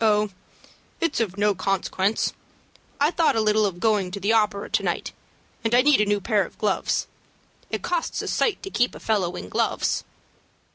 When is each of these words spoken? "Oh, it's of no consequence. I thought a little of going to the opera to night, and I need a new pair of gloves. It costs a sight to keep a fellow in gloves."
"Oh, 0.00 0.30
it's 1.02 1.20
of 1.20 1.36
no 1.36 1.54
consequence. 1.54 2.32
I 2.98 3.10
thought 3.10 3.36
a 3.36 3.42
little 3.42 3.66
of 3.66 3.78
going 3.78 4.10
to 4.12 4.18
the 4.18 4.32
opera 4.32 4.70
to 4.70 4.82
night, 4.82 5.12
and 5.62 5.74
I 5.74 5.82
need 5.82 6.00
a 6.00 6.06
new 6.06 6.18
pair 6.18 6.46
of 6.46 6.56
gloves. 6.56 7.06
It 7.68 7.82
costs 7.82 8.22
a 8.22 8.28
sight 8.28 8.62
to 8.62 8.70
keep 8.70 8.94
a 8.94 9.00
fellow 9.00 9.36
in 9.36 9.50
gloves." 9.50 10.02